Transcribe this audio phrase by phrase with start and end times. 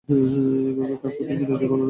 [0.09, 1.79] এভাবে কাকুতি-মিনতি করো না।